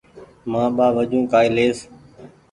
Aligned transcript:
مآن 0.51 0.67
ٻآ 0.77 0.85
وجون 0.95 1.23
ڪآئي 1.31 1.47
ليئس 1.55 1.79